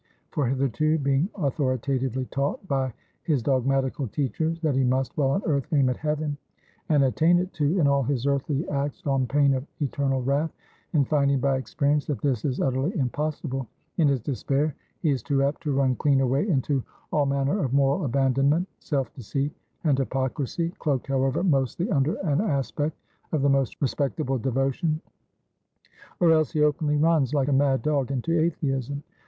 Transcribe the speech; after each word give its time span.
For, 0.31 0.47
hitherto, 0.47 0.97
being 0.97 1.29
authoritatively 1.35 2.25
taught 2.31 2.67
by 2.67 2.91
his 3.21 3.43
dogmatical 3.43 4.07
teachers 4.07 4.59
that 4.61 4.73
he 4.73 4.83
must, 4.83 5.15
while 5.15 5.29
on 5.29 5.43
earth, 5.45 5.67
aim 5.71 5.89
at 5.89 5.97
heaven, 5.97 6.37
and 6.89 7.03
attain 7.03 7.37
it, 7.37 7.53
too, 7.53 7.79
in 7.79 7.85
all 7.85 8.01
his 8.01 8.25
earthly 8.25 8.67
acts, 8.67 9.05
on 9.05 9.27
pain 9.27 9.53
of 9.53 9.63
eternal 9.79 10.23
wrath; 10.23 10.49
and 10.93 11.07
finding 11.07 11.39
by 11.39 11.55
experience 11.55 12.07
that 12.07 12.19
this 12.19 12.45
is 12.45 12.59
utterly 12.59 12.97
impossible; 12.97 13.67
in 13.97 14.07
his 14.07 14.19
despair, 14.21 14.73
he 15.01 15.11
is 15.11 15.21
too 15.21 15.43
apt 15.43 15.61
to 15.61 15.71
run 15.71 15.95
clean 15.95 16.19
away 16.21 16.49
into 16.49 16.81
all 17.13 17.27
manner 17.27 17.63
of 17.63 17.71
moral 17.71 18.03
abandonment, 18.03 18.67
self 18.79 19.13
deceit, 19.13 19.51
and 19.83 19.99
hypocrisy 19.99 20.73
(cloaked, 20.79 21.05
however, 21.05 21.43
mostly 21.43 21.91
under 21.91 22.15
an 22.27 22.41
aspect 22.41 22.97
of 23.33 23.43
the 23.43 23.49
most 23.49 23.79
respectable 23.79 24.39
devotion); 24.39 24.99
or 26.19 26.31
else 26.31 26.53
he 26.53 26.63
openly 26.63 26.97
runs, 26.97 27.35
like 27.35 27.49
a 27.49 27.53
mad 27.53 27.83
dog, 27.83 28.09
into 28.09 28.35
atheism. 28.39 29.03